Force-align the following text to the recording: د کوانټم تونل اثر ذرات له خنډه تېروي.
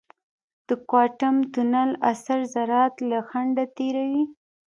د 0.67 0.69
کوانټم 0.89 1.35
تونل 1.53 1.91
اثر 2.11 2.39
ذرات 2.53 2.93
له 3.09 3.19
خنډه 3.29 3.65
تېروي. 3.77 4.23